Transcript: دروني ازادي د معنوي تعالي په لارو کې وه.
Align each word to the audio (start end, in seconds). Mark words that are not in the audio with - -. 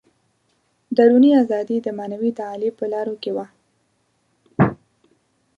دروني 0.97 1.31
ازادي 1.43 1.77
د 1.83 1.87
معنوي 1.97 2.31
تعالي 2.39 2.69
په 2.77 2.83
لارو 2.93 3.15
کې 3.23 3.31
وه. 3.35 3.45